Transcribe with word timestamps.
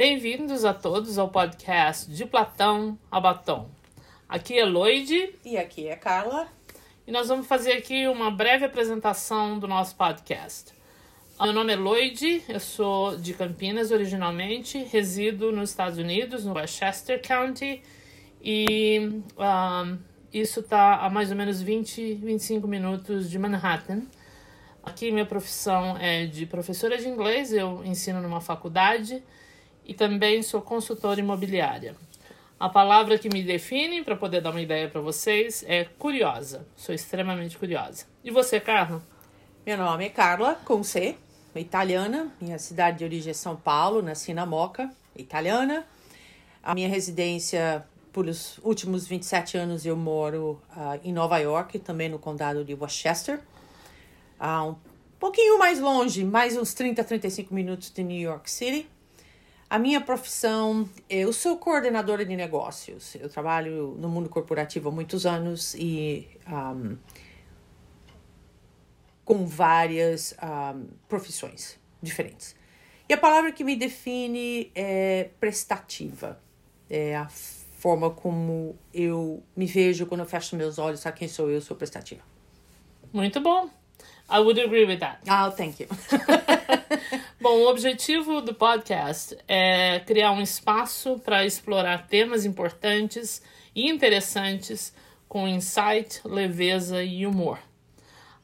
Bem-vindos 0.00 0.64
a 0.64 0.72
todos 0.72 1.18
ao 1.18 1.28
podcast 1.28 2.10
De 2.10 2.24
Platão 2.24 2.98
a 3.10 3.20
Batom. 3.20 3.68
Aqui 4.26 4.58
é 4.58 4.64
Lloyd. 4.64 5.38
E 5.44 5.58
aqui 5.58 5.88
é 5.88 5.94
Carla. 5.94 6.48
E 7.06 7.12
nós 7.12 7.28
vamos 7.28 7.46
fazer 7.46 7.72
aqui 7.72 8.08
uma 8.08 8.30
breve 8.30 8.64
apresentação 8.64 9.58
do 9.58 9.68
nosso 9.68 9.94
podcast. 9.96 10.72
Meu 11.38 11.52
nome 11.52 11.74
é 11.74 11.76
Lloyd, 11.76 12.42
eu 12.48 12.58
sou 12.58 13.14
de 13.18 13.34
Campinas 13.34 13.90
originalmente, 13.90 14.78
resido 14.84 15.52
nos 15.52 15.68
Estados 15.68 15.98
Unidos, 15.98 16.46
no 16.46 16.54
Westchester 16.54 17.20
County, 17.20 17.82
e 18.42 19.20
um, 19.36 19.98
isso 20.32 20.60
está 20.60 21.00
a 21.00 21.10
mais 21.10 21.30
ou 21.30 21.36
menos 21.36 21.60
20, 21.60 22.14
25 22.14 22.66
minutos 22.66 23.28
de 23.28 23.38
Manhattan. 23.38 24.04
Aqui 24.82 25.12
minha 25.12 25.26
profissão 25.26 25.94
é 25.98 26.24
de 26.24 26.46
professora 26.46 26.96
de 26.96 27.06
inglês, 27.06 27.52
eu 27.52 27.84
ensino 27.84 28.22
numa 28.22 28.40
faculdade 28.40 29.22
e 29.90 29.94
também 29.94 30.40
sou 30.40 30.62
consultora 30.62 31.18
imobiliária. 31.18 31.96
A 32.60 32.68
palavra 32.68 33.18
que 33.18 33.28
me 33.28 33.42
define, 33.42 34.04
para 34.04 34.14
poder 34.14 34.40
dar 34.40 34.52
uma 34.52 34.60
ideia 34.60 34.88
para 34.88 35.00
vocês, 35.00 35.64
é 35.66 35.84
curiosa. 35.98 36.64
Sou 36.76 36.94
extremamente 36.94 37.58
curiosa. 37.58 38.04
E 38.22 38.30
você, 38.30 38.60
Carla? 38.60 39.02
Meu 39.66 39.76
nome 39.76 40.06
é 40.06 40.08
Carla, 40.08 40.54
com 40.64 40.84
C, 40.84 41.16
italiana. 41.56 42.32
Minha 42.40 42.56
cidade 42.56 42.98
de 42.98 43.04
origem 43.04 43.32
é 43.32 43.34
São 43.34 43.56
Paulo, 43.56 44.00
nasci 44.00 44.32
na 44.32 44.46
Moca, 44.46 44.88
italiana. 45.16 45.84
A 46.62 46.72
minha 46.72 46.88
residência, 46.88 47.84
por 48.12 48.26
os 48.26 48.58
últimos 48.58 49.08
27 49.08 49.58
anos, 49.58 49.84
eu 49.84 49.96
moro 49.96 50.62
uh, 50.70 51.00
em 51.02 51.12
Nova 51.12 51.38
York, 51.38 51.80
também 51.80 52.08
no 52.08 52.18
condado 52.20 52.64
de 52.64 52.74
Westchester. 52.74 53.40
Uh, 54.40 54.70
um 54.70 54.76
pouquinho 55.18 55.58
mais 55.58 55.80
longe, 55.80 56.24
mais 56.24 56.56
uns 56.56 56.74
30, 56.74 57.02
35 57.02 57.52
minutos 57.52 57.90
de 57.90 58.04
New 58.04 58.20
York 58.20 58.48
City. 58.48 58.88
A 59.70 59.78
minha 59.78 60.00
profissão, 60.00 60.90
eu 61.08 61.32
sou 61.32 61.56
coordenadora 61.56 62.24
de 62.24 62.34
negócios. 62.34 63.14
Eu 63.14 63.28
trabalho 63.28 63.94
no 64.00 64.08
mundo 64.08 64.28
corporativo 64.28 64.88
há 64.88 64.92
muitos 64.92 65.24
anos 65.24 65.76
e 65.76 66.28
um, 66.48 66.96
com 69.24 69.46
várias 69.46 70.34
um, 70.42 70.88
profissões 71.08 71.78
diferentes. 72.02 72.56
E 73.08 73.12
a 73.12 73.16
palavra 73.16 73.52
que 73.52 73.62
me 73.62 73.76
define 73.76 74.72
é 74.74 75.30
prestativa. 75.38 76.40
É 76.88 77.14
a 77.14 77.28
forma 77.28 78.10
como 78.10 78.76
eu 78.92 79.40
me 79.54 79.66
vejo 79.66 80.04
quando 80.06 80.22
eu 80.22 80.26
fecho 80.26 80.56
meus 80.56 80.80
olhos, 80.80 80.98
sabe 80.98 81.18
quem 81.18 81.28
sou 81.28 81.48
eu? 81.48 81.60
Sou 81.60 81.76
prestativa. 81.76 82.22
Muito 83.12 83.40
bom. 83.40 83.70
I 84.28 84.38
would 84.40 84.58
agree 84.58 84.84
with 84.84 85.00
that. 85.00 85.18
Oh, 85.28 85.50
thank 85.50 85.80
you. 85.80 85.88
Bom, 87.40 87.58
o 87.58 87.68
objetivo 87.68 88.40
do 88.40 88.54
podcast 88.54 89.36
é 89.48 90.00
criar 90.00 90.32
um 90.32 90.40
espaço 90.40 91.18
para 91.18 91.44
explorar 91.44 92.06
temas 92.06 92.44
importantes 92.44 93.42
e 93.74 93.88
interessantes 93.88 94.94
com 95.28 95.48
insight, 95.48 96.20
leveza 96.24 97.02
e 97.02 97.26
humor. 97.26 97.58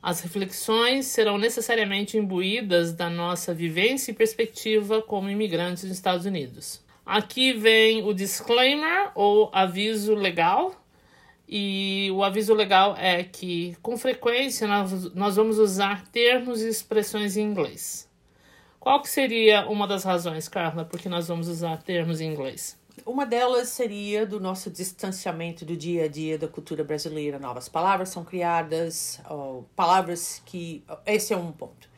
As 0.03 0.21
reflexões 0.21 1.07
serão 1.07 1.37
necessariamente 1.37 2.17
imbuídas 2.17 2.93
da 2.93 3.11
nossa 3.11 3.53
vivência 3.53 4.13
e 4.13 4.15
perspectiva 4.15 5.03
como 5.03 5.29
imigrantes 5.29 5.83
nos 5.83 5.93
Estados 5.93 6.27
Unidos. 6.27 6.81
Aqui 7.05 7.53
vem 7.53 8.05
o 8.05 8.13
disclaimer 8.13 9.11
ou 9.15 9.51
aviso 9.53 10.15
legal. 10.15 10.75
E 11.49 12.11
o 12.13 12.25
aviso 12.25 12.53
legal 12.55 12.97
é 12.99 13.23
que, 13.23 13.77
com 13.81 13.97
frequência, 13.97 14.67
nós, 14.67 15.15
nós 15.15 15.37
vamos 15.37 15.59
usar 15.59 16.05
termos 16.09 16.61
e 16.61 16.69
expressões 16.69 17.37
em 17.37 17.43
inglês. 17.43 18.09
Qual 18.81 19.01
que 19.01 19.09
seria 19.09 19.69
uma 19.69 19.87
das 19.87 20.05
razões, 20.05 20.49
Carla, 20.49 20.85
porque 20.85 21.09
nós 21.09 21.29
vamos 21.29 21.49
usar 21.49 21.83
termos 21.83 22.21
em 22.21 22.33
inglês? 22.33 22.77
Uma 23.05 23.27
delas 23.27 23.69
seria 23.69 24.27
do 24.27 24.41
nosso 24.41 24.71
distanciamento 24.71 25.65
do 25.65 25.77
dia 25.77 26.05
a 26.05 26.09
dia 26.09 26.39
da 26.39 26.49
cultura 26.49 26.83
brasileira. 26.83 27.39
Novas 27.39 27.69
palavras 27.69 28.09
são 28.09 28.25
criadas, 28.25 29.21
palavras 29.75 30.43
que. 30.47 30.83
Esse 31.05 31.33
é 31.33 31.37
um 31.37 31.53
ponto. 31.53 31.89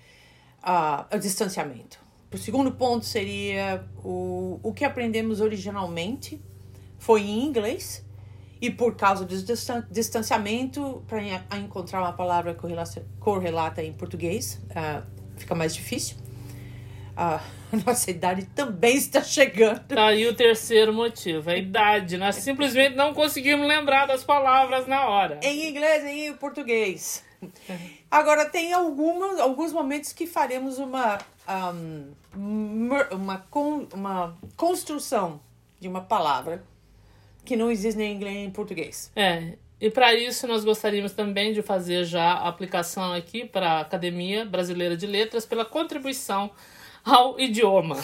Uh, 0.62 1.14
o 1.14 1.18
distanciamento. 1.18 1.98
O 2.32 2.36
segundo 2.36 2.72
ponto 2.72 3.06
seria 3.06 3.86
o, 4.04 4.58
o 4.62 4.72
que 4.72 4.84
aprendemos 4.84 5.40
originalmente 5.40 6.42
foi 6.98 7.22
em 7.22 7.44
inglês 7.44 8.04
e 8.60 8.70
por 8.70 8.96
causa 8.96 9.24
do 9.24 9.34
distanciamento, 9.90 11.02
para 11.06 11.22
encontrar 11.58 12.00
uma 12.00 12.12
palavra 12.12 12.56
correlata 13.20 13.82
em 13.82 13.92
português, 13.92 14.60
uh, 14.70 15.02
fica 15.36 15.54
mais 15.54 15.74
difícil 15.74 16.16
a 17.18 17.40
nossa 17.84 18.10
idade 18.10 18.46
também 18.54 18.96
está 18.96 19.20
chegando. 19.22 19.80
Tá 19.80 20.06
aí 20.06 20.26
o 20.26 20.34
terceiro 20.34 20.92
motivo, 20.92 21.50
a 21.50 21.56
idade. 21.56 22.16
Nós 22.16 22.36
simplesmente 22.36 22.94
não 22.94 23.12
conseguimos 23.12 23.66
lembrar 23.66 24.06
das 24.06 24.22
palavras 24.22 24.86
na 24.86 25.08
hora. 25.08 25.40
Em 25.42 25.68
inglês 25.68 26.04
e 26.04 26.28
em 26.28 26.34
português. 26.34 27.24
Agora, 28.10 28.46
tem 28.46 28.72
algumas, 28.72 29.38
alguns 29.40 29.72
momentos 29.72 30.12
que 30.12 30.26
faremos 30.26 30.78
uma, 30.78 31.18
um, 31.74 32.12
uma, 33.10 33.46
uma 33.92 34.38
construção 34.56 35.40
de 35.78 35.88
uma 35.88 36.00
palavra 36.00 36.64
que 37.44 37.56
não 37.56 37.70
existe 37.70 37.96
nem 37.96 38.12
em 38.12 38.16
inglês 38.16 38.34
nem 38.34 38.44
em 38.46 38.50
português. 38.50 39.10
É, 39.16 39.54
e 39.80 39.90
para 39.90 40.12
isso 40.14 40.46
nós 40.46 40.64
gostaríamos 40.64 41.12
também 41.12 41.52
de 41.52 41.62
fazer 41.62 42.04
já 42.04 42.32
a 42.32 42.48
aplicação 42.48 43.12
aqui 43.12 43.44
para 43.44 43.72
a 43.72 43.80
Academia 43.80 44.44
Brasileira 44.44 44.96
de 44.96 45.06
Letras 45.06 45.46
pela 45.46 45.64
contribuição 45.64 46.50
ao 47.04 47.38
idioma. 47.38 47.96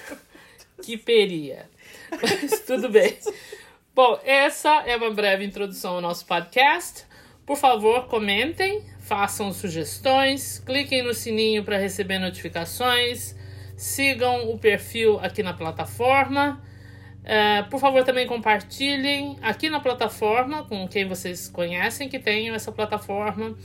que 0.82 0.96
peria. 0.96 1.68
Mas 2.10 2.60
tudo 2.60 2.88
bem. 2.88 3.16
Bom, 3.94 4.20
essa 4.24 4.82
é 4.86 4.94
uma 4.96 5.10
breve 5.10 5.44
introdução 5.44 5.94
ao 5.94 6.00
nosso 6.00 6.26
podcast. 6.26 7.04
Por 7.46 7.56
favor, 7.56 8.08
comentem, 8.08 8.84
façam 9.00 9.52
sugestões, 9.52 10.58
cliquem 10.58 11.02
no 11.02 11.14
sininho 11.14 11.64
para 11.64 11.78
receber 11.78 12.18
notificações, 12.18 13.34
sigam 13.76 14.50
o 14.50 14.58
perfil 14.58 15.18
aqui 15.20 15.42
na 15.42 15.54
plataforma. 15.54 16.62
Uh, 17.26 17.68
por 17.68 17.80
favor, 17.80 18.04
também 18.04 18.24
compartilhem 18.24 19.36
aqui 19.42 19.68
na 19.68 19.80
plataforma 19.80 20.62
com 20.62 20.86
quem 20.86 21.08
vocês 21.08 21.48
conhecem 21.48 22.08
que 22.08 22.20
tenham 22.20 22.54
essa 22.54 22.70
plataforma, 22.70 23.56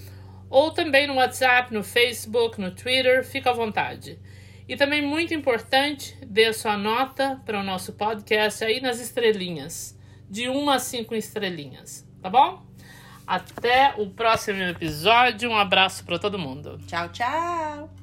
ou 0.50 0.72
também 0.72 1.06
no 1.06 1.14
WhatsApp, 1.14 1.72
no 1.72 1.84
Facebook, 1.84 2.60
no 2.60 2.72
Twitter, 2.72 3.24
fica 3.24 3.52
à 3.52 3.54
vontade. 3.54 4.18
E 4.68 4.76
também 4.76 5.02
muito 5.02 5.34
importante, 5.34 6.18
dê 6.26 6.52
sua 6.54 6.76
nota 6.76 7.40
para 7.46 7.60
o 7.60 7.64
nosso 7.64 7.94
podcast 7.94 8.64
aí 8.64 8.82
nas 8.82 9.00
estrelinhas, 9.00 9.98
de 10.28 10.50
uma 10.50 10.76
a 10.76 10.80
cinco 10.80 11.14
estrelinhas, 11.14 12.08
tá 12.22 12.30
bom? 12.30 12.66
Até 13.28 13.94
o 13.98 14.10
próximo 14.10 14.62
episódio. 14.62 15.50
Um 15.50 15.56
abraço 15.56 16.04
para 16.04 16.18
todo 16.18 16.40
mundo. 16.40 16.80
Tchau, 16.88 17.10
tchau. 17.10 18.01